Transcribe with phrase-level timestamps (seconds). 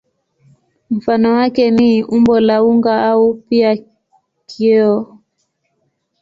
[0.89, 3.77] Mfano wake ni umbo la unga au pia
[4.47, 5.19] kioo.